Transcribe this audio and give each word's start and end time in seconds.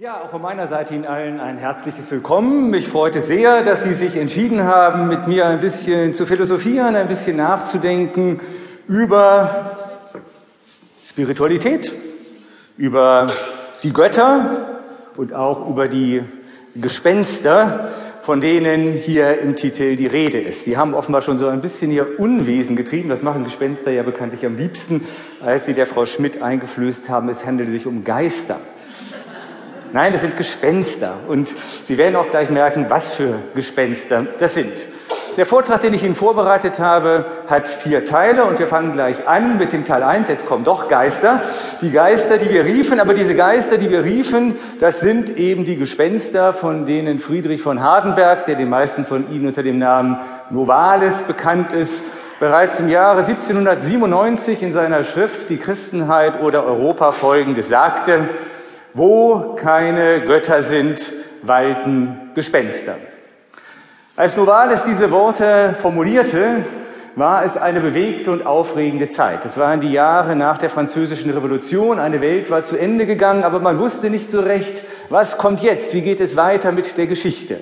Ja, 0.00 0.20
auch 0.20 0.30
von 0.30 0.40
meiner 0.40 0.68
Seite 0.68 0.94
Ihnen 0.94 1.06
allen 1.06 1.40
ein 1.40 1.58
herzliches 1.58 2.08
Willkommen. 2.12 2.70
Mich 2.70 2.86
freut 2.86 3.16
es 3.16 3.26
sehr, 3.26 3.64
dass 3.64 3.82
Sie 3.82 3.94
sich 3.94 4.14
entschieden 4.14 4.62
haben, 4.62 5.08
mit 5.08 5.26
mir 5.26 5.46
ein 5.46 5.58
bisschen 5.58 6.14
zu 6.14 6.24
philosophieren, 6.24 6.94
ein 6.94 7.08
bisschen 7.08 7.36
nachzudenken 7.36 8.38
über 8.86 9.72
Spiritualität, 11.04 11.92
über 12.76 13.32
die 13.82 13.92
Götter 13.92 14.78
und 15.16 15.34
auch 15.34 15.68
über 15.68 15.88
die 15.88 16.22
Gespenster, 16.76 17.90
von 18.22 18.40
denen 18.40 18.92
hier 18.92 19.40
im 19.40 19.56
Titel 19.56 19.96
die 19.96 20.06
Rede 20.06 20.38
ist. 20.38 20.66
Die 20.66 20.76
haben 20.76 20.94
offenbar 20.94 21.22
schon 21.22 21.38
so 21.38 21.48
ein 21.48 21.60
bisschen 21.60 21.90
ihr 21.90 22.20
Unwesen 22.20 22.76
getrieben. 22.76 23.08
Das 23.08 23.22
machen 23.22 23.42
Gespenster 23.42 23.90
ja 23.90 24.04
bekanntlich 24.04 24.46
am 24.46 24.56
liebsten, 24.56 25.04
als 25.44 25.66
sie 25.66 25.74
der 25.74 25.88
Frau 25.88 26.06
Schmidt 26.06 26.40
eingeflößt 26.40 27.08
haben, 27.08 27.28
es 27.30 27.44
handele 27.44 27.72
sich 27.72 27.84
um 27.84 28.04
Geister. 28.04 28.60
Nein, 29.92 30.12
das 30.12 30.20
sind 30.20 30.36
Gespenster. 30.36 31.14
Und 31.28 31.54
Sie 31.84 31.96
werden 31.98 32.16
auch 32.16 32.28
gleich 32.30 32.50
merken, 32.50 32.86
was 32.88 33.10
für 33.10 33.34
Gespenster 33.54 34.26
das 34.38 34.54
sind. 34.54 34.86
Der 35.38 35.46
Vortrag, 35.46 35.80
den 35.82 35.94
ich 35.94 36.02
Ihnen 36.02 36.16
vorbereitet 36.16 36.80
habe, 36.80 37.24
hat 37.46 37.68
vier 37.68 38.04
Teile 38.04 38.44
und 38.44 38.58
wir 38.58 38.66
fangen 38.66 38.92
gleich 38.92 39.28
an 39.28 39.56
mit 39.56 39.72
dem 39.72 39.84
Teil 39.84 40.02
1. 40.02 40.26
Jetzt 40.26 40.46
kommen 40.46 40.64
doch 40.64 40.88
Geister. 40.88 41.42
Die 41.80 41.92
Geister, 41.92 42.38
die 42.38 42.50
wir 42.50 42.64
riefen, 42.64 42.98
aber 42.98 43.14
diese 43.14 43.36
Geister, 43.36 43.78
die 43.78 43.88
wir 43.88 44.02
riefen, 44.02 44.56
das 44.80 44.98
sind 44.98 45.36
eben 45.38 45.64
die 45.64 45.76
Gespenster, 45.76 46.52
von 46.52 46.86
denen 46.86 47.20
Friedrich 47.20 47.62
von 47.62 47.80
Hardenberg, 47.80 48.46
der 48.46 48.56
den 48.56 48.68
meisten 48.68 49.06
von 49.06 49.32
Ihnen 49.32 49.46
unter 49.46 49.62
dem 49.62 49.78
Namen 49.78 50.18
Novalis 50.50 51.22
bekannt 51.22 51.72
ist, 51.72 52.02
bereits 52.40 52.80
im 52.80 52.88
Jahre 52.88 53.20
1797 53.20 54.62
in 54.62 54.72
seiner 54.72 55.04
Schrift 55.04 55.50
Die 55.50 55.56
Christenheit 55.56 56.42
oder 56.42 56.64
Europa 56.64 57.12
folgendes 57.12 57.68
sagte, 57.68 58.28
wo 58.98 59.54
keine 59.54 60.22
Götter 60.22 60.60
sind, 60.60 61.12
walten 61.42 62.32
Gespenster. 62.34 62.96
Als 64.16 64.36
Novalis 64.36 64.82
diese 64.82 65.12
Worte 65.12 65.76
formulierte, 65.78 66.64
war 67.14 67.44
es 67.44 67.56
eine 67.56 67.80
bewegte 67.80 68.32
und 68.32 68.44
aufregende 68.44 69.08
Zeit. 69.08 69.44
Es 69.44 69.56
waren 69.56 69.80
die 69.80 69.92
Jahre 69.92 70.34
nach 70.34 70.58
der 70.58 70.68
Französischen 70.68 71.30
Revolution. 71.30 72.00
Eine 72.00 72.20
Welt 72.20 72.50
war 72.50 72.64
zu 72.64 72.76
Ende 72.76 73.06
gegangen, 73.06 73.44
aber 73.44 73.60
man 73.60 73.78
wusste 73.78 74.10
nicht 74.10 74.32
so 74.32 74.40
recht, 74.40 74.82
was 75.10 75.38
kommt 75.38 75.62
jetzt, 75.62 75.94
wie 75.94 76.02
geht 76.02 76.20
es 76.20 76.36
weiter 76.36 76.72
mit 76.72 76.98
der 76.98 77.06
Geschichte. 77.06 77.60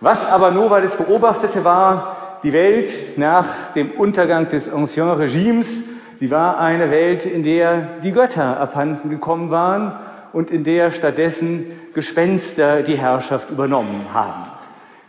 Was 0.00 0.26
aber 0.26 0.50
Novalis 0.50 0.96
beobachtete, 0.96 1.64
war 1.64 2.38
die 2.42 2.52
Welt 2.52 3.16
nach 3.16 3.70
dem 3.76 3.92
Untergang 3.92 4.48
des 4.48 4.72
Ancien 4.72 5.08
Regimes. 5.08 5.82
Sie 6.18 6.32
war 6.32 6.58
eine 6.58 6.90
Welt, 6.90 7.26
in 7.26 7.44
der 7.44 8.00
die 8.02 8.10
Götter 8.10 8.58
abhanden 8.60 9.08
gekommen 9.08 9.50
waren 9.50 9.92
und 10.34 10.50
in 10.50 10.64
der 10.64 10.90
stattdessen 10.90 11.66
Gespenster 11.94 12.82
die 12.82 12.98
Herrschaft 12.98 13.50
übernommen 13.50 14.08
haben. 14.12 14.50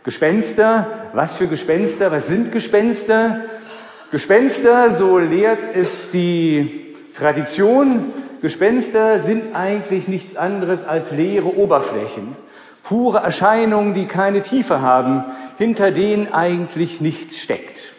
Gespenster, 0.04 1.08
was 1.12 1.34
für 1.34 1.48
Gespenster, 1.48 2.12
was 2.12 2.28
sind 2.28 2.52
Gespenster? 2.52 3.42
Gespenster, 4.12 4.92
so 4.92 5.18
lehrt 5.18 5.74
es 5.74 6.10
die 6.12 6.94
Tradition, 7.16 8.12
Gespenster 8.40 9.18
sind 9.18 9.56
eigentlich 9.56 10.06
nichts 10.06 10.36
anderes 10.36 10.84
als 10.84 11.10
leere 11.10 11.56
Oberflächen, 11.56 12.36
pure 12.84 13.18
Erscheinungen, 13.18 13.94
die 13.94 14.06
keine 14.06 14.42
Tiefe 14.42 14.80
haben, 14.80 15.24
hinter 15.58 15.90
denen 15.90 16.32
eigentlich 16.32 17.00
nichts 17.00 17.40
steckt. 17.40 17.94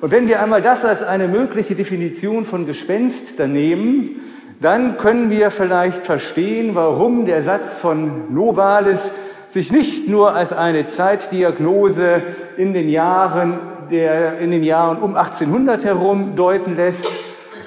Und 0.00 0.12
wenn 0.12 0.28
wir 0.28 0.40
einmal 0.40 0.62
das 0.62 0.84
als 0.84 1.02
eine 1.02 1.26
mögliche 1.26 1.74
Definition 1.74 2.44
von 2.44 2.64
Gespenster 2.64 3.48
nehmen, 3.48 4.20
dann 4.60 4.98
können 4.98 5.30
wir 5.30 5.50
vielleicht 5.50 6.04
verstehen, 6.04 6.74
warum 6.74 7.24
der 7.24 7.42
Satz 7.42 7.78
von 7.78 8.32
Novalis 8.32 9.10
sich 9.48 9.72
nicht 9.72 10.06
nur 10.06 10.34
als 10.34 10.52
eine 10.52 10.86
Zeitdiagnose 10.86 12.22
in 12.56 12.74
den 12.74 12.88
Jahren, 12.88 13.58
der, 13.90 14.38
in 14.38 14.50
den 14.50 14.62
Jahren 14.62 14.98
um 14.98 15.16
1800 15.16 15.84
herum 15.84 16.36
deuten 16.36 16.76
lässt, 16.76 17.06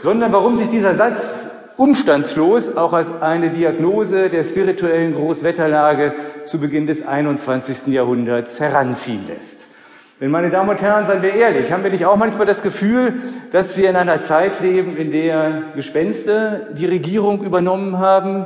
sondern 0.04 0.32
warum 0.32 0.56
sich 0.56 0.70
dieser 0.70 0.96
Satz 0.96 1.50
umstandslos 1.78 2.78
auch 2.78 2.94
als 2.94 3.12
eine 3.22 3.50
Diagnose 3.50 4.30
der 4.30 4.44
spirituellen 4.44 5.16
Großwetterlage 5.16 6.14
zu 6.46 6.60
Beginn 6.60 6.86
des 6.86 7.06
21. 7.06 7.88
Jahrhunderts 7.88 8.60
heranziehen 8.60 9.28
lässt. 9.28 9.66
Denn 10.24 10.32
meine 10.32 10.50
Damen 10.50 10.70
und 10.70 10.82
Herren, 10.82 11.06
seien 11.06 11.22
wir 11.22 11.34
ehrlich, 11.34 11.70
haben 11.70 11.84
wir 11.84 11.92
nicht 11.92 12.06
auch 12.06 12.16
manchmal 12.16 12.46
das 12.46 12.64
Gefühl, 12.64 13.16
dass 13.52 13.76
wir 13.76 13.90
in 13.90 13.98
einer 13.98 14.22
Zeit 14.22 14.62
leben, 14.62 14.96
in 14.96 15.12
der 15.12 15.64
Gespenster 15.76 16.62
die 16.72 16.86
Regierung 16.86 17.44
übernommen 17.44 18.00
haben? 18.00 18.46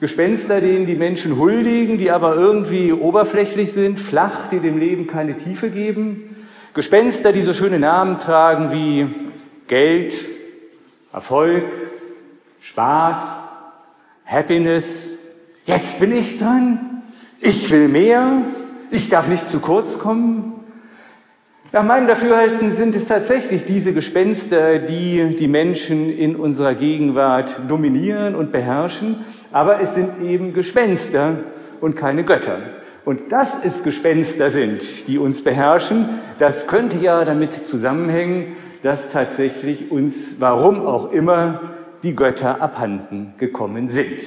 Gespenster, 0.00 0.60
denen 0.60 0.84
die 0.84 0.96
Menschen 0.96 1.38
huldigen, 1.38 1.96
die 1.96 2.10
aber 2.10 2.34
irgendwie 2.34 2.92
oberflächlich 2.92 3.72
sind, 3.72 4.00
flach, 4.00 4.48
die 4.50 4.58
dem 4.58 4.78
Leben 4.78 5.06
keine 5.06 5.36
Tiefe 5.36 5.70
geben? 5.70 6.34
Gespenster, 6.74 7.32
die 7.32 7.42
so 7.42 7.54
schöne 7.54 7.78
Namen 7.78 8.18
tragen 8.18 8.72
wie 8.72 9.06
Geld, 9.68 10.12
Erfolg, 11.12 11.66
Spaß, 12.62 13.18
Happiness. 14.24 15.12
Jetzt 15.66 16.00
bin 16.00 16.10
ich 16.10 16.36
dran. 16.36 17.04
Ich 17.38 17.70
will 17.70 17.86
mehr. 17.86 18.42
Ich 18.90 19.08
darf 19.08 19.28
nicht 19.28 19.48
zu 19.48 19.60
kurz 19.60 20.00
kommen. 20.00 20.65
Nach 21.72 21.82
meinem 21.82 22.06
Dafürhalten 22.06 22.74
sind 22.76 22.94
es 22.94 23.06
tatsächlich 23.06 23.64
diese 23.64 23.92
Gespenster, 23.92 24.78
die 24.78 25.36
die 25.36 25.48
Menschen 25.48 26.16
in 26.16 26.36
unserer 26.36 26.74
Gegenwart 26.74 27.60
dominieren 27.66 28.36
und 28.36 28.52
beherrschen, 28.52 29.24
aber 29.50 29.80
es 29.80 29.94
sind 29.94 30.22
eben 30.22 30.52
Gespenster 30.52 31.38
und 31.80 31.96
keine 31.96 32.24
Götter. 32.24 32.58
Und 33.04 33.32
dass 33.32 33.64
es 33.64 33.82
Gespenster 33.82 34.48
sind, 34.48 35.08
die 35.08 35.18
uns 35.18 35.42
beherrschen, 35.42 36.08
das 36.38 36.68
könnte 36.68 36.98
ja 36.98 37.24
damit 37.24 37.66
zusammenhängen, 37.66 38.56
dass 38.84 39.10
tatsächlich 39.10 39.90
uns, 39.90 40.36
warum 40.38 40.86
auch 40.86 41.10
immer, 41.10 41.72
die 42.04 42.14
Götter 42.14 42.62
abhanden 42.62 43.34
gekommen 43.38 43.88
sind. 43.88 44.20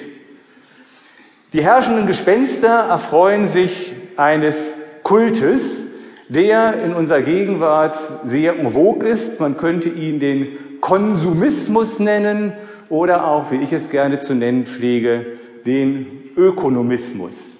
Die 1.54 1.64
herrschenden 1.64 2.06
Gespenster 2.06 2.88
erfreuen 2.90 3.48
sich 3.48 3.96
eines 4.18 4.74
Kultes, 5.04 5.86
der 6.30 6.82
in 6.84 6.94
unserer 6.94 7.22
Gegenwart 7.22 7.98
sehr 8.24 8.58
en 8.58 9.02
ist. 9.02 9.40
Man 9.40 9.58
könnte 9.58 9.90
ihn 9.90 10.20
den 10.20 10.80
Konsumismus 10.80 12.00
nennen 12.00 12.54
oder 12.88 13.28
auch, 13.28 13.52
wie 13.52 13.58
ich 13.58 13.74
es 13.74 13.90
gerne 13.90 14.20
zu 14.20 14.36
nennen 14.36 14.66
pflege, 14.66 15.26
den 15.66 16.06
Ökonomismus. 16.38 17.56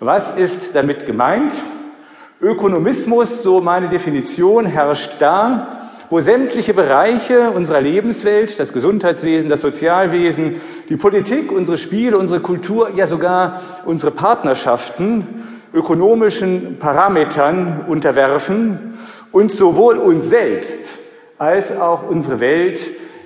Was 0.00 0.32
ist 0.32 0.74
damit 0.74 1.06
gemeint? 1.06 1.52
Ökonomismus, 2.40 3.42
so 3.42 3.60
meine 3.60 3.88
Definition, 3.88 4.66
herrscht 4.66 5.16
da, 5.18 5.78
wo 6.10 6.20
sämtliche 6.20 6.72
Bereiche 6.72 7.50
unserer 7.50 7.80
Lebenswelt, 7.80 8.58
das 8.58 8.72
Gesundheitswesen, 8.72 9.50
das 9.50 9.60
Sozialwesen, 9.60 10.60
die 10.88 10.96
Politik, 10.96 11.52
unsere 11.52 11.78
Spiele, 11.78 12.16
unsere 12.16 12.40
Kultur, 12.40 12.90
ja 12.94 13.06
sogar 13.06 13.60
unsere 13.84 14.12
Partnerschaften 14.12 15.57
ökonomischen 15.72 16.76
Parametern 16.78 17.84
unterwerfen 17.86 18.94
und 19.32 19.52
sowohl 19.52 19.96
uns 19.98 20.28
selbst 20.28 20.94
als 21.38 21.76
auch 21.76 22.08
unsere 22.08 22.40
Welt 22.40 22.80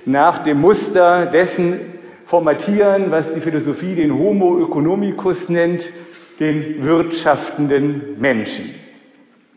nach 0.05 0.39
dem 0.39 0.61
Muster 0.61 1.25
dessen 1.25 1.79
formatieren, 2.25 3.11
was 3.11 3.33
die 3.33 3.41
Philosophie 3.41 3.95
den 3.95 4.17
Homo 4.17 4.65
economicus 4.65 5.49
nennt, 5.49 5.91
den 6.39 6.83
wirtschaftenden 6.83 8.19
Menschen. 8.19 8.73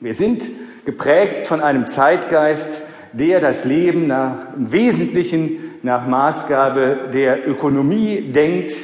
Wir 0.00 0.14
sind 0.14 0.44
geprägt 0.84 1.47
von 1.47 1.60
einem 1.60 1.86
Zeitgeist, 1.86 2.82
der 3.12 3.41
das 3.41 3.64
Leben 3.64 4.06
nach, 4.06 4.54
im 4.56 4.70
Wesentlichen 4.72 5.74
nach 5.82 6.06
Maßgabe 6.06 7.10
der 7.12 7.48
Ökonomie 7.48 8.30
denkt 8.32 8.74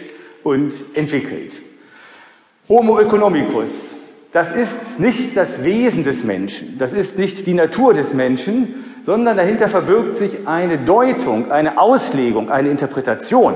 und 0.42 0.72
entwickelt. 0.94 1.62
Homo 2.68 3.00
economicus, 3.00 3.92
das 4.30 4.52
ist 4.52 5.00
nicht 5.00 5.36
das 5.36 5.64
Wesen 5.64 6.04
des 6.04 6.22
Menschen, 6.22 6.78
das 6.78 6.92
ist 6.92 7.18
nicht 7.18 7.44
die 7.48 7.54
Natur 7.54 7.92
des 7.92 8.14
Menschen, 8.14 8.84
sondern 9.04 9.36
dahinter 9.36 9.68
verbirgt 9.68 10.14
sich 10.14 10.46
eine 10.46 10.78
Deutung, 10.78 11.50
eine 11.50 11.76
Auslegung, 11.76 12.50
eine 12.50 12.70
Interpretation, 12.70 13.54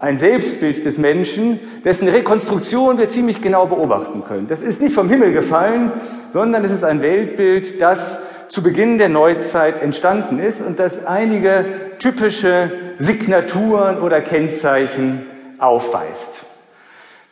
ein 0.00 0.18
Selbstbild 0.18 0.84
des 0.84 0.98
Menschen, 0.98 1.60
dessen 1.84 2.08
Rekonstruktion 2.08 2.98
wir 2.98 3.06
ziemlich 3.06 3.40
genau 3.40 3.66
beobachten 3.66 4.24
können. 4.24 4.48
Das 4.48 4.62
ist 4.62 4.82
nicht 4.82 4.94
vom 4.94 5.08
Himmel 5.08 5.32
gefallen, 5.32 5.92
sondern 6.32 6.64
es 6.64 6.72
ist 6.72 6.82
ein 6.82 7.02
Weltbild, 7.02 7.80
das 7.80 8.18
zu 8.48 8.64
Beginn 8.64 8.98
der 8.98 9.10
Neuzeit 9.10 9.80
entstanden 9.80 10.40
ist 10.40 10.60
und 10.60 10.80
das 10.80 11.06
einige 11.06 11.64
typische 12.00 12.70
Signaturen 12.98 13.98
oder 13.98 14.20
Kennzeichen 14.20 15.24
aufweist. 15.58 16.44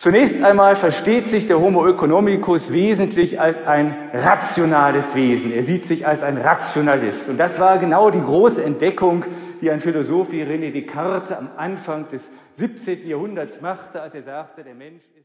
Zunächst 0.02 0.43
einmal 0.43 0.75
versteht 0.75 1.28
sich 1.28 1.46
der 1.46 1.60
Homo 1.60 1.87
economicus 1.87 2.72
wesentlich 2.72 3.40
als 3.40 3.64
ein 3.64 4.10
rationales 4.12 5.14
Wesen. 5.14 5.52
Er 5.52 5.62
sieht 5.62 5.87
sich 5.87 6.08
als 6.08 6.25
ein 6.25 6.38
Rationalist. 6.38 7.28
Und 7.28 7.38
das 7.38 7.60
war 7.60 7.78
genau 7.78 8.10
die 8.10 8.20
große 8.20 8.64
Entdeckung, 8.64 9.25
die 9.60 9.70
ein 9.70 9.81
Philosoph 9.81 10.32
wie 10.32 10.43
René 10.43 10.72
Descartes 10.72 11.31
am 11.31 11.50
Anfang 11.56 12.08
des 12.08 12.32
17. 12.54 13.06
Jahrhunderts 13.06 13.60
machte, 13.60 14.02
als 14.02 14.16
er 14.16 14.25
sagte, 14.25 14.64
der 14.64 14.75
Mensch 14.75 15.04
ist 15.04 15.14